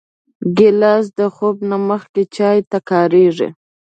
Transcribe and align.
ګیلاس 0.57 1.05
د 1.17 1.19
خوب 1.35 1.55
نه 1.69 1.77
مخکې 1.89 2.21
چای 2.35 2.59
ته 2.69 2.77
کارېږي. 2.89 3.49